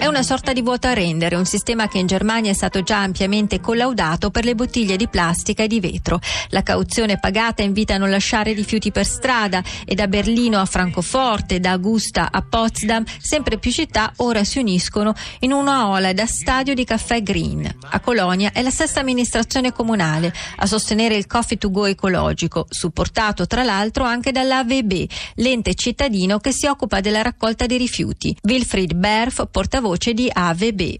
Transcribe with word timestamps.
È 0.00 0.06
una 0.06 0.22
sorta 0.22 0.54
di 0.54 0.62
vuoto 0.62 0.86
a 0.86 0.94
rendere, 0.94 1.36
un 1.36 1.44
sistema 1.44 1.86
che 1.86 1.98
in 1.98 2.06
Germania 2.06 2.50
è 2.50 2.54
stato 2.54 2.82
già 2.82 3.02
ampiamente 3.02 3.60
collaudato 3.60 4.30
per 4.30 4.46
le 4.46 4.54
bottiglie 4.54 4.96
di 4.96 5.08
plastica 5.08 5.64
e 5.64 5.66
di 5.66 5.78
vetro. 5.78 6.20
La 6.48 6.62
cauzione 6.62 7.18
pagata 7.18 7.60
invita 7.60 7.94
a 7.94 7.98
non 7.98 8.08
lasciare 8.08 8.54
rifiuti 8.54 8.92
per 8.92 9.04
strada 9.04 9.62
e 9.84 9.94
da 9.94 10.08
Berlino 10.08 10.58
a 10.58 10.64
Francoforte, 10.64 11.60
da 11.60 11.72
Augusta 11.72 12.30
a 12.32 12.40
Potsdam, 12.40 13.04
sempre 13.20 13.58
più 13.58 13.70
città 13.70 14.10
ora 14.16 14.42
si 14.42 14.58
uniscono 14.58 15.12
in 15.40 15.52
una 15.52 15.88
ola 15.88 16.14
da 16.14 16.24
stadio 16.24 16.72
di 16.72 16.84
caffè 16.84 17.22
green. 17.22 17.70
A 17.90 18.00
Colonia 18.00 18.52
è 18.52 18.62
la 18.62 18.70
stessa 18.70 19.00
amministrazione 19.00 19.70
comunale 19.70 20.32
a 20.56 20.64
sostenere 20.64 21.14
il 21.14 21.26
coffee 21.26 21.58
to 21.58 21.70
go 21.70 21.84
ecologico, 21.84 22.64
supportato 22.70 23.46
tra 23.46 23.64
l'altro 23.64 24.04
anche 24.04 24.32
dall'AVB, 24.32 25.04
l'ente 25.34 25.74
cittadino 25.74 26.38
che 26.38 26.52
si 26.52 26.66
occupa 26.66 27.00
della 27.00 27.20
raccolta 27.20 27.66
dei 27.66 27.76
rifiuti. 27.76 28.34
Wilfried 28.44 28.94
Berf, 28.94 29.46
portavoce 29.50 29.88
voce 29.90 30.14
di 30.14 30.30
AVB. 30.32 30.94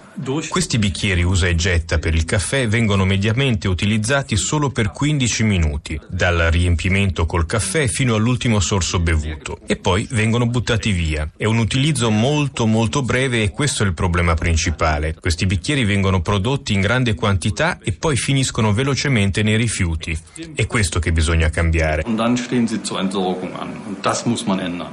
Questi 0.49 0.79
bicchieri 0.79 1.23
usa 1.23 1.47
e 1.47 1.55
getta 1.55 1.99
per 1.99 2.13
il 2.15 2.25
caffè 2.25 2.67
vengono 2.67 3.05
mediamente 3.05 3.69
utilizzati 3.69 4.37
solo 4.37 4.71
per 4.71 4.91
15 4.91 5.45
minuti, 5.45 6.01
dal 6.09 6.49
riempimento 6.51 7.25
col 7.25 7.47
caffè 7.47 7.87
fino 7.87 8.17
all'ultimo 8.17 8.59
sorso 8.59 8.99
bevuto, 8.99 9.61
e 9.67 9.77
poi 9.77 10.09
vengono 10.11 10.47
buttati 10.47 10.91
via. 10.91 11.31
È 11.37 11.45
un 11.45 11.59
utilizzo 11.59 12.11
molto 12.11 12.67
molto 12.67 13.03
breve 13.03 13.45
e 13.45 13.51
questo 13.51 13.85
è 13.85 13.87
il 13.87 13.95
problema 13.95 14.35
principale. 14.35 15.15
Questi 15.15 15.47
bicchieri 15.47 15.85
vengono 15.85 16.21
prodotti 16.21 16.73
in 16.73 16.81
grande 16.81 17.15
quantità 17.15 17.79
e 17.81 17.93
poi 17.93 18.17
finiscono 18.17 18.73
velocemente 18.73 19.45
nei 19.45 19.57
rifiuti. 19.57 20.19
È 20.53 20.67
questo 20.67 20.99
che 20.99 21.13
bisogna 21.13 21.49
cambiare. 21.49 22.03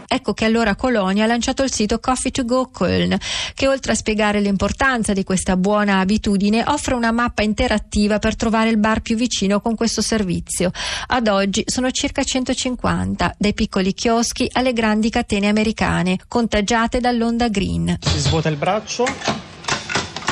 Ecco 0.07 0.33
che 0.33 0.45
allora 0.45 0.75
Colonia 0.75 1.23
ha 1.23 1.27
lanciato 1.27 1.63
il 1.63 1.73
sito 1.73 1.99
Coffee 1.99 2.31
to 2.31 2.45
Go 2.45 2.69
Köln, 2.71 3.17
che 3.55 3.67
oltre 3.67 3.86
oltre 3.87 3.93
a 3.93 3.95
spiegare 3.95 4.41
l'importanza 4.41 5.13
di 5.13 5.23
questa 5.23 5.55
buona 5.55 5.99
abitudine, 5.99 6.63
offre 6.67 6.93
una 6.93 7.11
mappa 7.11 7.41
interattiva 7.41 8.19
per 8.19 8.35
trovare 8.35 8.69
il 8.69 8.77
bar 8.77 9.01
più 9.01 9.15
vicino 9.15 9.61
con 9.61 9.75
questo 9.75 10.01
servizio. 10.01 10.71
Ad 11.07 11.27
oggi 11.27 11.63
sono 11.65 11.89
circa 11.91 12.23
150, 12.23 13.35
dai 13.37 13.53
piccoli 13.53 13.93
chioschi 13.93 14.49
alle 14.51 14.73
grandi 14.73 15.09
catene 15.09 15.47
americane, 15.47 16.17
contagiate 16.27 16.99
dall'onda 16.99 17.47
green. 17.47 17.97
Si 18.01 18.19
svuota 18.19 18.49
il 18.49 18.57
braccio, 18.57 19.05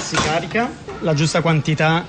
si 0.02 0.16
carica, 0.16 0.70
la 1.00 1.14
giusta 1.14 1.42
quantità 1.42 2.06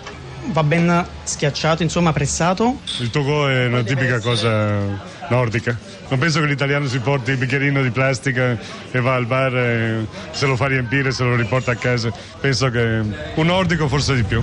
va 0.47 0.65
ben 0.65 1.07
schiacciato, 1.23 1.85
insomma 1.85 2.13
pressato. 2.13 2.81
Il 2.99 3.11
togo 3.11 3.49
è 3.49 3.67
una 3.67 3.85
tipica 3.85 4.19
cosa 4.19 5.15
nordica. 5.29 5.77
Non 6.09 6.19
penso 6.19 6.41
che 6.41 6.47
l'italiano 6.47 6.87
si 6.87 6.99
porti 6.99 7.33
il 7.33 7.37
bicchierino 7.37 7.83
di 7.83 7.91
plastica 7.91 8.57
e 8.91 9.01
va 9.01 9.15
al 9.15 9.27
bar 9.27 9.57
e 9.57 10.07
se 10.31 10.47
lo 10.47 10.57
fa 10.57 10.67
riempire, 10.67 11.11
se 11.11 11.25
lo 11.25 11.37
riporta 11.37 11.73
a 11.73 11.77
casa. 11.77 12.13
Penso 12.41 12.71
che 12.71 13.03
un 13.35 13.47
nordico 13.47 13.89
forse 13.89 14.15
di 14.15 14.23
più. 14.23 14.43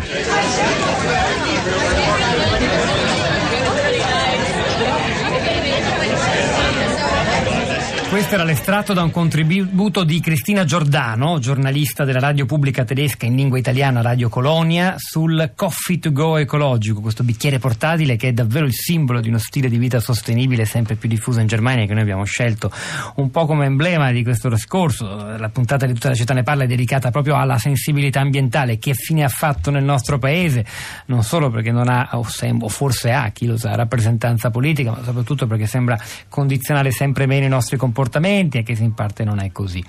Questo 8.14 8.36
era 8.36 8.44
l'estratto 8.44 8.94
da 8.94 9.02
un 9.02 9.10
contributo 9.10 10.04
di 10.04 10.20
Cristina 10.20 10.66
Giordano, 10.66 11.40
giornalista 11.40 12.04
della 12.04 12.20
radio 12.20 12.46
pubblica 12.46 12.86
tedesca 12.86 13.26
in 13.26 13.36
lingua 13.36 13.58
italiana 13.58 14.04
Radio 14.04 14.30
Colonia, 14.30 14.94
sul 15.00 15.54
coffee 15.56 15.98
to 15.98 16.12
go 16.12 16.38
ecologico, 16.38 17.02
questo 17.02 17.24
bicchiere 17.24 17.58
portatile 17.58 18.16
che 18.16 18.28
è 18.28 18.32
davvero 18.32 18.68
il 18.68 18.74
simbolo 18.74 19.20
di 19.20 19.30
uno 19.30 19.40
stile 19.40 19.68
di 19.68 19.80
vita 19.80 20.00
sostenibile 20.00 20.66
sempre 20.66 20.94
più 20.94 21.10
diffuso 21.10 21.40
in 21.40 21.48
Germania 21.48 21.88
che 21.88 21.94
noi 21.94 22.04
abbiamo 22.04 22.24
scelto 22.24 22.72
un 23.16 23.32
po' 23.32 23.48
come 23.48 23.66
emblema 23.66 24.12
di 24.12 24.22
questo 24.22 24.48
trascorso. 24.48 25.36
La 25.36 25.50
puntata 25.50 25.88
di 25.88 25.94
tutta 25.94 26.10
la 26.10 26.16
città 26.16 26.36
ne 26.36 26.44
parla 26.44 26.66
è 26.66 26.68
dedicata 26.68 27.10
proprio 27.10 27.36
alla 27.36 27.58
sensibilità 27.58 28.20
ambientale. 28.20 28.78
Che 28.78 28.94
fine 28.94 29.24
ha 29.24 29.30
fatto 29.30 29.72
nel 29.72 29.84
nostro 29.84 30.20
paese? 30.20 30.64
Non 31.08 31.24
solo 31.24 31.50
perché 31.50 31.72
non 31.72 31.90
ha, 31.90 32.10
o, 32.12 32.24
forse 32.70 33.12
ha, 33.12 33.30
chi 33.30 33.48
lo 33.48 33.58
sa, 33.58 33.74
rappresentanza 33.74 34.52
politica, 34.52 34.92
ma 34.92 35.04
soprattutto 35.04 35.48
perché 35.48 35.66
sembra 35.66 35.98
condizionare 36.30 36.92
sempre 36.92 37.26
meno 37.26 37.48
i 37.48 37.50
nostri 37.50 37.76
comportamenti 37.76 38.02
comportamenti 38.04 38.58
e 38.58 38.64
che 38.64 38.74
in 38.74 38.94
parte 38.94 39.24
non 39.24 39.40
è 39.40 39.52
così. 39.52 39.84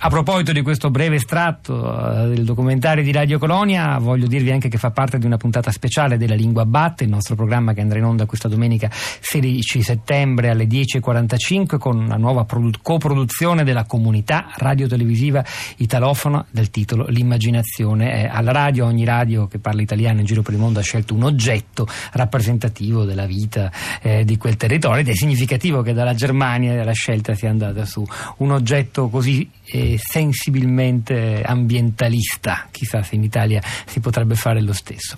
A 0.00 0.10
proposito 0.10 0.52
di 0.52 0.62
questo 0.62 0.90
breve 0.90 1.16
estratto 1.16 1.74
uh, 1.74 2.28
del 2.28 2.44
documentario 2.44 3.02
di 3.02 3.10
Radio 3.10 3.36
Colonia, 3.40 3.98
voglio 3.98 4.28
dirvi 4.28 4.52
anche 4.52 4.68
che 4.68 4.78
fa 4.78 4.92
parte 4.92 5.18
di 5.18 5.26
una 5.26 5.36
puntata 5.36 5.72
speciale 5.72 6.16
della 6.16 6.36
Lingua 6.36 6.64
Batte, 6.64 7.02
il 7.02 7.10
nostro 7.10 7.34
programma 7.34 7.72
che 7.72 7.80
andrà 7.80 7.98
in 7.98 8.04
onda 8.04 8.24
questa 8.24 8.46
domenica 8.46 8.88
16 8.92 9.82
settembre 9.82 10.50
alle 10.50 10.66
10.45 10.66 11.78
con 11.78 11.98
una 11.98 12.14
nuova 12.14 12.44
produ- 12.44 12.78
coproduzione 12.80 13.64
della 13.64 13.86
comunità 13.86 14.46
radio-televisiva 14.54 15.44
italofona 15.78 16.46
del 16.48 16.70
titolo 16.70 17.06
L'immaginazione 17.08 18.28
alla 18.28 18.52
radio. 18.52 18.86
Ogni 18.86 19.04
radio 19.04 19.48
che 19.48 19.58
parla 19.58 19.82
italiano 19.82 20.20
in 20.20 20.26
giro 20.26 20.42
per 20.42 20.54
il 20.54 20.60
mondo 20.60 20.78
ha 20.78 20.82
scelto 20.82 21.14
un 21.14 21.24
oggetto 21.24 21.88
rappresentativo 22.12 23.04
della 23.04 23.26
vita 23.26 23.72
eh, 24.00 24.24
di 24.24 24.36
quel 24.36 24.56
territorio 24.56 25.00
ed 25.00 25.08
è 25.08 25.14
significativo 25.14 25.82
che 25.82 25.92
dalla 25.92 26.14
Germania 26.14 26.84
la 26.84 26.92
scelta 26.92 27.34
sia 27.34 27.50
andata 27.50 27.84
su 27.84 28.06
un 28.36 28.52
oggetto 28.52 29.08
così 29.08 29.50
eh, 29.70 29.87
sensibilmente 29.96 31.42
ambientalista. 31.44 32.66
Chissà 32.70 33.02
se 33.02 33.14
in 33.14 33.22
Italia 33.22 33.62
si 33.86 34.00
potrebbe 34.00 34.34
fare 34.34 34.60
lo 34.60 34.72
stesso. 34.72 35.16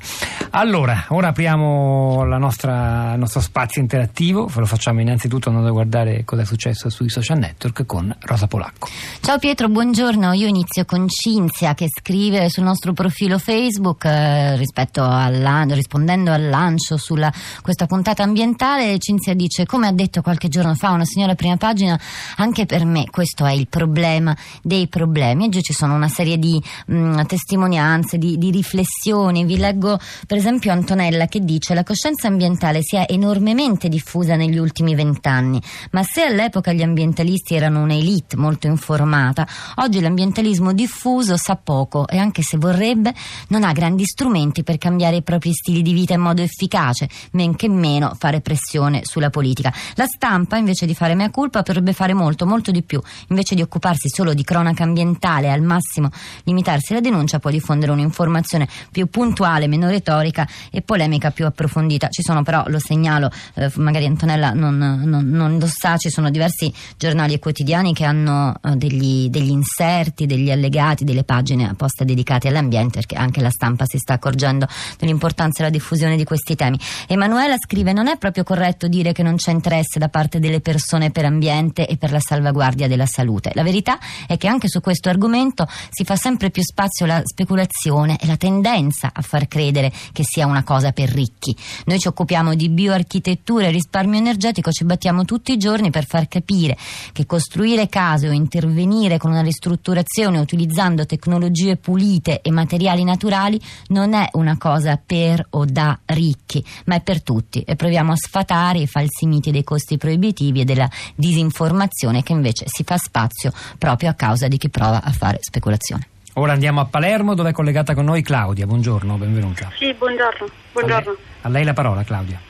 Allora, 0.50 1.06
ora 1.08 1.28
apriamo 1.28 2.25
nostra, 2.38 3.12
il 3.12 3.19
nostro 3.19 3.41
spazio 3.41 3.81
interattivo, 3.81 4.47
ve 4.47 4.60
lo 4.60 4.66
facciamo 4.66 5.00
innanzitutto 5.00 5.48
andando 5.48 5.69
a 5.69 5.72
guardare 5.72 6.25
cosa 6.25 6.42
è 6.42 6.44
successo 6.44 6.91
sui 6.91 7.08
social 7.08 7.38
network 7.38 7.86
con 7.86 8.14
Rosa 8.20 8.47
Polacco. 8.47 8.88
Ciao 9.20 9.38
Pietro, 9.38 9.69
buongiorno. 9.69 10.32
Io 10.32 10.47
inizio 10.47 10.84
con 10.84 11.08
Cinzia 11.08 11.75
che 11.75 11.87
scrive 11.88 12.48
sul 12.48 12.64
nostro 12.64 12.92
profilo 12.92 13.38
Facebook 13.38 14.04
eh, 14.04 14.56
rispetto 14.56 15.02
al, 15.02 15.66
rispondendo 15.70 16.32
al 16.32 16.48
lancio 16.48 16.97
su 16.97 17.14
questa 17.62 17.87
puntata 17.87 18.22
ambientale. 18.22 18.98
Cinzia 18.98 19.34
dice: 19.34 19.66
Come 19.66 19.87
ha 19.87 19.92
detto 19.92 20.22
qualche 20.22 20.48
giorno 20.48 20.75
fa 20.75 20.91
una 20.91 21.04
signora 21.04 21.34
prima 21.34 21.56
pagina, 21.56 21.98
anche 22.37 22.66
per 22.66 22.84
me 22.84 23.04
questo 23.10 23.44
è 23.47 23.52
il 23.52 23.69
problema 23.69 24.37
dei 24.62 24.88
problemi. 24.88 25.44
Oggi 25.44 25.62
ci 25.62 25.72
sono 25.72 25.94
una 25.94 26.09
serie 26.09 26.38
di 26.38 26.62
mh, 26.87 26.94
mm, 26.97 27.21
testimonianze, 27.26 28.19
di, 28.19 28.38
di, 28.38 28.50
riflessioni. 28.50 29.44
Vi 29.44 29.56
leggo 29.56 29.98
per 30.26 30.38
esempio 30.38 30.72
Antonella 30.72 31.26
che 31.26 31.41
dice 31.41 31.75
la 31.75 31.82
coscienza 31.82 32.28
ambientale 32.28 32.81
si 32.82 32.97
è 32.97 33.06
enormemente 33.09 33.88
diffusa 33.88 34.37
negli 34.37 34.59
ultimi 34.59 34.94
vent'anni, 34.94 35.60
ma 35.93 36.03
se 36.03 36.22
all'epoca 36.22 36.72
gli 36.72 36.82
ambientalisti 36.82 37.54
erano 37.54 37.82
un'elite 37.82 38.37
molto 38.37 38.66
informata, 38.66 39.47
oggi 39.76 40.00
l'ambientalismo 40.00 40.72
diffuso 40.72 41.37
sa 41.37 41.56
poco 41.56 42.06
e 42.09 42.19
anche 42.19 42.43
se 42.43 42.56
vorrebbe 42.56 43.15
non 43.49 43.65
ha 43.65 43.72
grandi 43.72 44.04
strumenti 44.04 44.62
per 44.62 44.78
cambiare 44.78 45.16
i 45.16 45.22
propri 45.22 45.53
stili 45.53 45.82
di 45.82 45.93
vita 45.93 46.15
in 46.15 46.20
modo 46.20 46.43
efficace, 46.43 47.09
men 47.32 47.56
che 47.56 47.69
meno 47.69 48.15
fare 48.19 48.41
pressione 48.41 49.00
sulla 49.04 49.31
politica. 49.31 49.72
La 49.94 50.06
stampa 50.06 50.56
invece 50.56 50.87
di 50.87 50.94
fare 50.94 51.15
mea 51.15 51.31
culpa 51.31 51.62
potrebbe 51.62 51.93
fare 51.93 52.15
molto, 52.15 52.47
molto 52.47 52.70
di 52.70 52.82
più, 52.82 53.00
invece 53.28 53.54
di 53.54 53.62
occuparsi 53.62 54.09
solo 54.09 54.31
solo 54.31 54.34
di 54.34 54.44
cronaca 54.50 54.83
ambientale, 54.83 55.49
al 55.49 55.62
massimo 55.62 56.11
limitarsi 56.43 56.91
alla 56.91 57.00
denuncia, 57.00 57.38
può 57.38 57.50
diffondere 57.50 57.93
un'informazione 57.93 58.66
più 58.91 59.06
puntuale, 59.06 59.69
meno 59.69 59.88
retorica 59.88 60.44
e 60.72 60.83
polemica 60.83 61.31
più 61.31 61.47
approfondita. 61.47 62.09
Ci 62.09 62.22
sono 62.22 62.43
però, 62.43 62.65
lo 62.66 62.81
segnalo, 62.81 63.31
eh, 63.55 63.71
magari 63.77 64.06
Antonella 64.06 64.50
non, 64.50 64.77
non, 64.77 65.28
non, 65.28 65.56
lo 65.56 65.69
sa, 65.69 65.97
ci 65.99 66.11
sono 66.11 66.31
diversi 66.31 66.72
giornali 66.97 67.34
e 67.34 67.38
quotidiani 67.38 67.94
che 67.94 68.05
hanno 68.05 68.56
eh, 68.61 68.75
degli, 68.75 69.28
degli, 69.28 69.50
inserti, 69.50 70.27
degli 70.27 70.50
allegati, 70.50 71.05
delle 71.05 71.22
pagine 71.22 71.69
apposta 71.69 72.03
dedicate 72.03 72.49
all'ambiente, 72.49 72.99
perché 72.99 73.15
anche 73.15 73.41
la 73.41 73.50
stampa 73.50 73.84
si 73.87 73.99
sta 73.99 74.15
accorgendo 74.15 74.67
dell'importanza 74.99 75.62
della 75.62 75.72
diffusione 75.72 76.17
di 76.17 76.25
questi 76.25 76.56
temi. 76.56 76.77
Emanuela 77.06 77.55
scrive: 77.56 77.93
Non 77.93 78.09
è 78.09 78.17
proprio 78.17 78.43
corretto 78.43 78.88
dire 78.88 79.12
che 79.12 79.22
non 79.22 79.37
c'è 79.37 79.53
interesse 79.53 80.00
da 80.00 80.09
parte 80.09 80.41
delle 80.41 80.61
persone 80.61 81.12
per 81.12 81.25
ambiente 81.25 81.87
e 81.87 81.96
per 81.96 82.11
la 82.11 82.20
salvaguardia 82.20 82.88
della 82.88 83.06
salute. 83.06 83.53
La 83.55 83.62
verità 83.62 83.96
è 84.26 84.38
che 84.40 84.48
anche 84.48 84.69
su 84.69 84.81
questo 84.81 85.10
argomento 85.10 85.69
si 85.90 86.02
fa 86.04 86.16
sempre 86.16 86.50
più 86.50 86.62
spazio 86.62 87.04
alla 87.04 87.20
speculazione 87.22 88.19
e 88.19 88.26
la 88.26 88.38
tendenza 88.38 89.10
a 89.12 89.20
far 89.20 89.46
credere 89.46 89.92
che 90.12 90.22
sia 90.25 90.46
una 90.46 90.64
cosa 90.64 90.92
per 90.92 91.10
ricchi. 91.10 91.54
Noi 91.84 91.98
ci 91.98 92.08
occupiamo 92.08 92.54
di 92.54 92.70
bioarchitettura 92.70 93.66
e 93.66 93.70
risparmio 93.70 94.19
energetico, 94.19 94.72
ci 94.72 94.84
battiamo 94.84 95.26
tutti 95.26 95.52
i 95.52 95.58
giorni 95.58 95.90
per 95.90 96.06
far 96.06 96.26
capire 96.26 96.76
che 97.12 97.26
costruire 97.26 97.88
case 97.88 98.28
o 98.28 98.32
intervenire 98.32 99.19
con 99.19 99.31
una 99.31 99.42
ristrutturazione 99.42 100.38
utilizzando 100.38 101.04
tecnologie 101.04 101.76
pulite 101.76 102.40
e 102.40 102.50
materiali 102.50 103.04
naturali 103.04 103.60
non 103.88 104.14
è 104.14 104.26
una 104.32 104.56
cosa 104.56 104.98
per 105.04 105.46
o 105.50 105.66
da 105.66 105.98
ricchi, 106.06 106.64
ma 106.86 106.94
è 106.94 107.02
per 107.02 107.22
tutti 107.22 107.60
e 107.60 107.76
proviamo 107.76 108.12
a 108.12 108.16
sfatare 108.16 108.78
i 108.78 108.86
falsi 108.86 109.26
miti 109.26 109.50
dei 109.50 109.64
costi 109.64 109.98
proibitivi 109.98 110.62
e 110.62 110.64
della 110.64 110.88
disinformazione 111.14 112.22
che 112.22 112.32
invece 112.32 112.64
si 112.69 112.84
fa 112.84 112.96
spazio 112.96 113.52
proprio 113.76 114.08
a 114.08 114.14
causa 114.14 114.28
di 114.49 114.56
chi 114.56 114.71
prova 114.71 115.00
a 115.03 115.11
fare 115.11 115.38
speculazione. 115.41 116.09
Ora 116.35 116.53
andiamo 116.53 116.81
a 116.81 116.87
Palermo 116.87 117.35
dove 117.35 117.50
è 117.50 117.53
collegata 117.53 117.94
con 117.94 118.05
noi 118.05 118.23
Claudia. 118.23 118.67
Buongiorno, 118.67 119.17
benvenuta. 119.17 119.71
Sì, 119.77 119.93
buongiorno. 119.93 120.47
buongiorno. 120.73 121.11
A, 121.11 121.15
lei, 121.15 121.23
a 121.43 121.49
lei 121.49 121.65
la 121.65 121.73
parola 121.73 122.05
Claudia. 122.05 122.41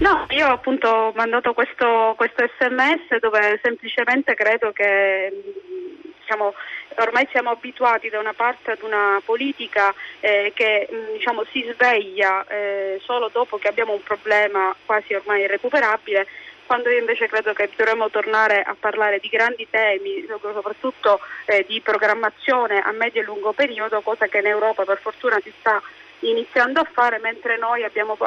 No, 0.00 0.26
io 0.28 0.46
appunto 0.46 0.88
ho 0.88 1.12
mandato 1.16 1.54
questo, 1.54 2.14
questo 2.16 2.44
sms 2.58 3.18
dove 3.20 3.58
semplicemente 3.62 4.34
credo 4.34 4.70
che 4.70 5.32
diciamo, 6.20 6.52
ormai 6.98 7.26
siamo 7.32 7.50
abituati 7.50 8.08
da 8.08 8.20
una 8.20 8.34
parte 8.34 8.72
ad 8.72 8.82
una 8.82 9.20
politica 9.24 9.92
eh, 10.20 10.52
che 10.54 10.88
diciamo, 11.14 11.44
si 11.50 11.64
sveglia 11.74 12.46
eh, 12.46 13.00
solo 13.02 13.30
dopo 13.32 13.56
che 13.56 13.68
abbiamo 13.68 13.92
un 13.92 14.02
problema 14.02 14.74
quasi 14.84 15.14
ormai 15.14 15.42
irrecuperabile 15.42 16.26
quando 16.68 16.90
io 16.90 16.98
invece 16.98 17.28
credo 17.28 17.54
che 17.54 17.70
dovremmo 17.74 18.10
tornare 18.10 18.60
a 18.60 18.76
parlare 18.78 19.18
di 19.20 19.28
grandi 19.28 19.66
temi, 19.70 20.26
soprattutto 20.28 21.18
eh, 21.46 21.64
di 21.66 21.80
programmazione 21.80 22.78
a 22.80 22.92
medio 22.92 23.22
e 23.22 23.24
lungo 23.24 23.52
periodo, 23.54 24.02
cosa 24.02 24.26
che 24.26 24.38
in 24.38 24.46
Europa 24.46 24.84
per 24.84 25.00
fortuna 25.00 25.40
si 25.42 25.50
sta 25.60 25.80
iniziando 26.20 26.80
a 26.80 26.88
fare, 26.92 27.18
mentre 27.20 27.56
noi 27.56 27.84
abbiamo, 27.84 28.18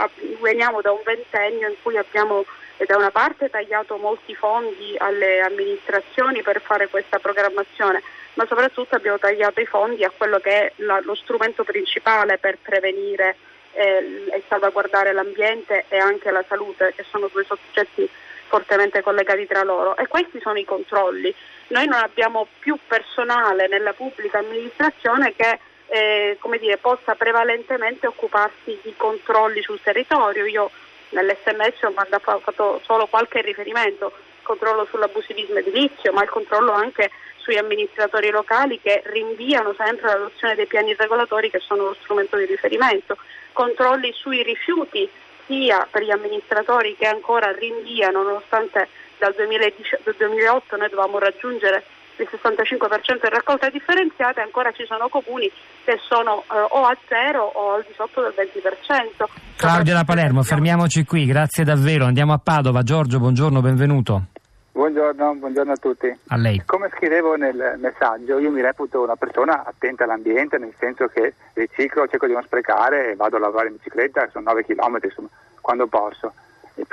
veniamo 0.42 0.82
da 0.82 0.92
un 0.92 1.02
ventennio 1.06 1.68
in 1.68 1.76
cui 1.84 1.98
abbiamo 1.98 2.44
eh, 2.78 2.86
da 2.86 2.98
una 2.98 3.12
parte 3.12 3.52
tagliato 3.52 3.98
molti 3.98 4.34
fondi 4.34 4.96
alle 4.98 5.42
amministrazioni 5.42 6.42
per 6.42 6.62
fare 6.62 6.88
questa 6.88 7.20
programmazione, 7.20 8.02
ma 8.34 8.46
soprattutto 8.48 8.96
abbiamo 8.96 9.20
tagliato 9.20 9.62
i 9.62 9.68
fondi 9.68 10.04
a 10.04 10.12
quello 10.18 10.40
che 10.40 10.50
è 10.50 10.72
la, 10.78 11.00
lo 11.04 11.14
strumento 11.14 11.64
principale 11.64 12.40
per 12.40 12.58
prevenire 12.60 13.36
eh, 13.74 14.26
e 14.32 14.44
salvaguardare 14.48 15.14
l'ambiente 15.14 15.86
e 15.90 16.00
anche 16.00 16.32
la 16.32 16.44
salute, 16.48 16.94
che 16.96 17.06
sono 17.08 17.30
due 17.32 17.46
soggetti 17.46 18.10
fortemente 18.52 19.02
collegati 19.02 19.48
tra 19.48 19.64
loro 19.64 19.96
e 19.96 20.08
questi 20.08 20.42
sono 20.42 20.60
i 20.60 20.66
controlli. 20.66 21.34
Noi 21.68 21.88
non 21.88 22.00
abbiamo 22.00 22.48
più 22.60 22.78
personale 22.86 23.70
nella 23.70 23.94
pubblica 23.94 24.40
amministrazione 24.40 25.34
che 25.34 25.60
eh, 25.88 26.38
dire, 26.60 26.78
possa 26.78 27.16
prevalentemente 27.16 28.08
occuparsi 28.08 28.78
di 28.84 28.94
controlli 28.98 29.62
sul 29.62 29.80
territorio. 29.82 30.46
Io 30.46 30.70
nell'SMS 31.12 31.82
ho 31.84 31.92
fatto 31.92 32.82
solo 32.84 33.08
qualche 33.08 33.42
riferimento, 33.42 34.12
controllo 34.44 34.86
sull'abusivismo 34.90 35.60
edilizio, 35.60 36.12
ma 36.12 36.24
il 36.24 36.30
controllo 36.30 36.74
anche 36.74 37.10
sui 37.38 37.58
amministratori 37.58 38.30
locali 38.32 38.82
che 38.82 39.02
rinviano 39.06 39.74
sempre 39.78 40.08
l'adozione 40.08 40.56
dei 40.56 40.68
piani 40.68 40.94
regolatori 40.94 41.50
che 41.50 41.60
sono 41.60 41.84
lo 41.86 41.96
strumento 42.02 42.36
di 42.36 42.46
riferimento, 42.46 43.18
controlli 43.54 44.12
sui 44.14 44.44
rifiuti 44.44 45.10
sia 45.48 45.88
per 45.90 46.04
gli 46.04 46.12
amministratori 46.12 46.96
che 46.98 47.08
ancora 47.08 47.52
rinviano 47.52 48.24
nonostante 48.24 48.88
dal 49.18 49.34
2008 49.36 50.78
noi 50.78 50.90
dovevamo 50.90 51.20
raggiungere 51.20 51.84
il 52.18 52.28
65% 52.30 53.22
di 53.22 53.30
raccolta 53.30 53.70
differenziata 53.70 54.42
ancora 54.42 54.72
ci 54.72 54.86
sono 54.86 55.10
comuni 55.10 55.50
che 55.84 55.98
sono 56.08 56.44
eh, 56.52 56.68
o 56.70 56.86
a 56.86 56.96
zero 57.08 57.44
o 57.44 57.74
al 57.74 57.86
di 57.88 57.94
sotto 57.96 58.22
del 58.22 58.34
20%. 58.36 59.24
Claudia 59.56 59.94
da 59.94 60.04
Palermo, 60.04 60.44
fermiamoci 60.44 61.04
qui, 61.06 61.26
grazie 61.26 61.64
davvero. 61.64 62.06
Andiamo 62.06 62.34
a 62.34 62.40
Padova. 62.40 62.84
Giorgio, 62.84 63.20
buongiorno, 63.20 63.62
benvenuto. 63.62 64.26
Buongiorno, 64.74 65.36
buongiorno, 65.36 65.74
a 65.74 65.78
tutti. 65.78 66.18
A 66.30 66.38
lei. 66.38 66.64
Come 66.66 66.90
scrivevo 66.96 67.36
nel 67.36 67.76
messaggio, 67.78 68.40
io 68.40 68.50
mi 68.52 68.62
reputo 68.62 69.02
una 69.02 69.18
persona 69.18 69.66
attenta 69.66 70.06
all'ambiente, 70.06 70.58
nel 70.58 70.74
senso 70.80 71.08
che 71.08 71.34
riciclo, 71.54 72.08
cerco 72.08 72.26
di 72.26 72.32
non 72.32 72.44
sprecare 72.44 73.12
e 73.12 73.16
vado 73.16 73.36
a 73.36 73.40
lavorare 73.40 73.68
in 73.68 73.76
bicicletta, 73.76 74.30
sono 74.32 74.46
9 74.46 74.64
km 74.64 74.98
insomma, 75.04 75.28
quando 75.60 75.88
posso. 75.88 76.34
E, 76.76 76.86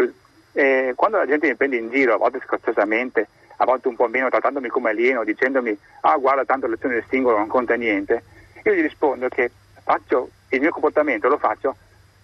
e 0.52 0.92
quando 0.96 1.18
la 1.18 1.26
gente 1.26 1.46
mi 1.46 1.54
prende 1.54 1.76
in 1.76 1.88
giro, 1.88 2.14
a 2.14 2.18
volte 2.18 2.40
scozzosamente, 2.44 3.28
a 3.58 3.64
volte 3.64 3.86
un 3.86 3.94
po' 3.94 4.08
meno, 4.08 4.28
trattandomi 4.28 4.68
come 4.68 4.90
alieno, 4.90 5.22
dicendomi 5.22 5.78
ah 6.00 6.16
guarda 6.16 6.44
tanto 6.44 6.66
l'azione 6.66 6.94
del 6.94 7.04
singolo 7.08 7.38
non 7.38 7.46
conta 7.46 7.76
niente, 7.76 8.24
io 8.64 8.72
gli 8.72 8.82
rispondo 8.82 9.28
che 9.28 9.52
faccio 9.84 10.30
il 10.48 10.60
mio 10.60 10.70
comportamento, 10.70 11.28
lo 11.28 11.38
faccio 11.38 11.76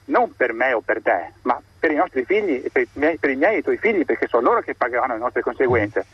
non 0.06 0.34
per 0.34 0.52
me 0.52 0.72
o 0.72 0.80
per 0.80 1.00
te, 1.00 1.32
ma 1.42 1.60
per 1.84 1.92
i 1.92 1.96
nostri 1.96 2.24
figli, 2.24 2.62
per 2.72 2.80
i 2.80 2.88
miei, 2.94 3.18
per 3.18 3.28
i 3.28 3.36
miei 3.36 3.56
e 3.56 3.58
i 3.58 3.62
tuoi 3.62 3.76
figli, 3.76 4.06
perché 4.06 4.26
sono 4.26 4.44
loro 4.44 4.62
che 4.62 4.74
pagheranno 4.74 5.12
le 5.12 5.18
nostre 5.18 5.42
conseguenze. 5.42 6.06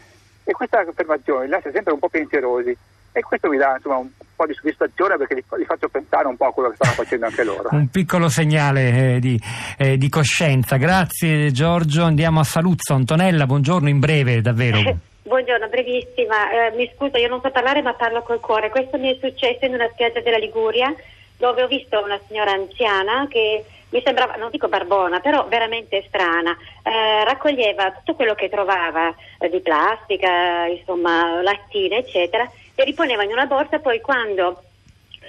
E 0.42 0.50
questa 0.50 0.80
affermazione 0.80 1.44
li 1.44 1.50
lascia 1.50 1.70
sempre 1.70 1.92
un 1.92 2.00
po' 2.00 2.08
pensierosi 2.08 2.76
e 3.12 3.20
questo 3.22 3.48
mi 3.48 3.56
dà 3.56 3.74
insomma, 3.76 3.98
un 3.98 4.08
po' 4.34 4.46
di 4.46 4.54
soddisfazione 4.54 5.16
perché 5.16 5.34
li, 5.34 5.44
li, 5.58 5.64
faccio 5.64 5.88
pensare 5.88 6.26
un 6.26 6.36
po' 6.36 6.46
a 6.46 6.52
quello 6.52 6.70
che 6.70 6.74
stanno 6.74 6.94
facendo 6.94 7.26
anche 7.26 7.44
loro. 7.44 7.68
un 7.70 7.88
piccolo 7.88 8.28
segnale 8.28 9.14
eh, 9.14 9.20
di, 9.20 9.40
eh, 9.78 9.96
di, 9.96 10.08
coscienza. 10.08 10.76
Grazie 10.76 11.52
Giorgio, 11.52 12.02
andiamo 12.02 12.40
a 12.40 12.44
Saluzzo. 12.44 12.94
Antonella, 12.94 13.46
buongiorno 13.46 13.88
in 13.88 14.00
breve 14.00 14.40
davvero. 14.40 14.78
Buongiorno, 15.22 15.68
brevissima. 15.68 16.50
Eh, 16.50 16.74
mi 16.74 16.90
scuso, 16.96 17.16
io 17.16 17.28
non 17.28 17.40
so 17.40 17.52
parlare 17.52 17.82
ma 17.82 17.94
parlo 17.94 18.22
col 18.22 18.40
cuore. 18.40 18.70
Questo 18.70 18.98
mi 18.98 19.14
è 19.14 19.18
successo 19.20 19.64
in 19.64 19.74
una 19.74 19.88
spiaggia 19.92 20.20
della 20.20 20.38
Liguria 20.38 20.92
dove 21.36 21.62
ho 21.62 21.68
visto 21.68 22.02
una 22.02 22.18
signora 22.26 22.50
anziana 22.50 23.28
che 23.28 23.64
mi 23.90 24.02
sembrava, 24.04 24.36
non 24.36 24.50
dico 24.50 24.68
barbona, 24.68 25.20
però 25.20 25.46
veramente 25.48 26.04
strana, 26.06 26.56
eh, 26.82 27.24
raccoglieva 27.24 27.92
tutto 27.92 28.14
quello 28.14 28.34
che 28.34 28.48
trovava 28.48 29.14
eh, 29.38 29.48
di 29.48 29.60
plastica, 29.60 30.66
insomma, 30.66 31.42
lattine, 31.42 31.98
eccetera, 31.98 32.48
e 32.74 32.84
riponeva 32.84 33.24
in 33.24 33.32
una 33.32 33.46
borsa, 33.46 33.78
poi 33.78 34.00
quando 34.00 34.62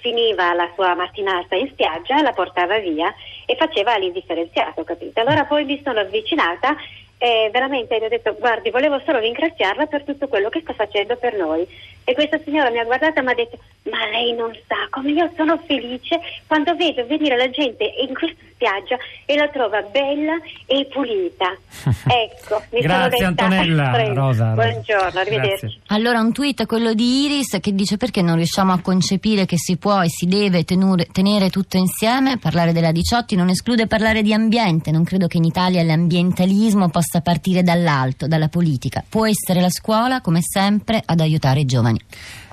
finiva 0.02 0.54
la 0.54 0.70
sua 0.74 0.96
mattinata 0.96 1.56
in 1.56 1.70
spiaggia 1.70 2.22
la 2.22 2.34
portava 2.34 2.80
via 2.80 3.14
e 3.46 3.56
faceva 3.56 3.98
l'indifferenziato, 3.98 4.84
capito? 4.84 5.20
Allora 5.20 5.46
poi 5.46 5.64
mi 5.64 5.80
sono 5.84 6.00
avvicinata 6.00 6.76
e 7.18 7.50
veramente 7.52 8.00
gli 8.00 8.04
ho 8.04 8.10
detto 8.10 8.36
guardi 8.40 8.72
volevo 8.72 9.00
solo 9.06 9.20
ringraziarla 9.20 9.86
per 9.86 10.02
tutto 10.04 10.28
quello 10.28 10.50
che 10.50 10.62
sta 10.62 10.74
facendo 10.74 11.18
per 11.18 11.36
noi 11.36 11.68
e 12.04 12.14
questa 12.14 12.40
signora 12.44 12.70
mi 12.70 12.80
ha 12.80 12.84
guardata 12.84 13.20
e 13.20 13.24
mi 13.24 13.32
ha 13.32 13.36
detto 13.36 13.58
ma 13.84 14.06
lei 14.12 14.34
non 14.34 14.52
sa 14.68 14.88
come 14.90 15.12
io 15.12 15.32
sono 15.36 15.58
felice 15.66 16.20
quando 16.46 16.76
vedo 16.76 17.06
venire 17.08 17.36
la 17.36 17.50
gente 17.50 17.84
in 17.84 18.14
questa 18.14 18.50
spiaggia 18.62 18.96
e 19.26 19.36
la 19.36 19.48
trova 19.50 19.82
bella 19.82 20.34
e 20.68 20.88
pulita. 20.92 21.58
Ecco 22.12 22.62
mi 22.72 22.82
grazie 22.82 23.18
sono 23.18 23.30
Antonella. 23.30 24.14
Rosa, 24.14 24.14
Rosa, 24.14 24.46
buongiorno 24.54 25.20
arrivederci. 25.20 25.66
Grazie. 25.66 25.82
allora 25.88 26.20
un 26.20 26.32
tweet 26.32 26.66
quello 26.66 26.94
di 26.94 27.24
Iris 27.24 27.58
che 27.60 27.74
dice 27.74 27.98
perché 27.98 28.22
non 28.22 28.36
riusciamo 28.36 28.72
a 28.72 28.80
concepire 28.82 29.46
che 29.46 29.58
si 29.58 29.78
può 29.78 30.02
e 30.02 30.10
si 30.10 30.28
deve 30.28 30.64
tenure, 30.64 31.08
tenere 31.12 31.50
tutto 31.50 31.78
insieme? 31.78 32.38
Parlare 32.38 32.74
della 32.74 32.92
Diciotti 32.92 33.36
non 33.36 33.50
esclude 33.50 33.88
parlare 33.88 34.22
di 34.22 34.34
ambiente. 34.34 34.92
Non 34.92 35.04
credo 35.04 35.28
che 35.28 35.38
in 35.38 35.46
Italia 35.46 35.82
l'ambientalismo 35.84 36.90
possa 36.90 37.22
partire 37.22 37.64
dall'alto, 37.64 38.28
dalla 38.28 38.50
politica. 38.50 39.04
Può 39.08 39.26
essere 39.26 39.62
la 39.62 39.70
scuola, 39.70 40.22
come 40.22 40.42
sempre, 40.42 41.02
ad 41.04 41.20
aiutare 41.20 41.62
i 41.62 41.66
giovani. 41.66 41.91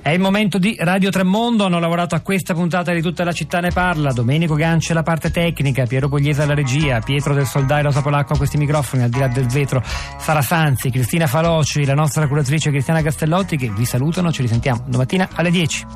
È 0.01 0.11
il 0.11 0.21
momento 0.21 0.59
di 0.59 0.77
Radio 0.79 1.11
Tremondo, 1.11 1.65
hanno 1.65 1.81
lavorato 1.81 2.15
a 2.15 2.21
questa 2.21 2.55
puntata 2.55 2.93
di 2.93 3.03
Tutta 3.03 3.25
la 3.25 3.33
città 3.33 3.61
ne 3.61 3.71
parla, 3.71 4.13
Domenico 4.13 4.55
Gancia 4.55 4.95
la 4.95 5.03
parte 5.03 5.31
tecnica, 5.31 5.87
Piero 5.87 6.09
Pugliese 6.09 6.43
alla 6.43 6.55
regia, 6.55 7.01
Pietro 7.01 7.35
del 7.35 7.47
Soldai 7.47 7.83
Rosa 7.83 8.01
Polacco 8.01 8.35
a 8.35 8.37
questi 8.37 8.57
microfoni, 8.57 9.03
al 9.03 9.11
di 9.11 9.19
là 9.19 9.29
del 9.29 9.47
vetro, 9.47 9.83
Sara 10.19 10.43
Sanzi, 10.43 10.91
Cristina 10.91 11.27
Faloci, 11.27 11.85
la 11.85 11.95
nostra 11.95 12.27
curatrice 12.27 12.71
Cristiana 12.71 13.03
Castellotti 13.03 13.57
che 13.57 13.71
vi 13.71 13.85
salutano, 13.85 14.33
ci 14.33 14.43
risentiamo 14.43 14.85
domattina 14.87 15.29
alle 15.35 15.51
10. 15.51 15.87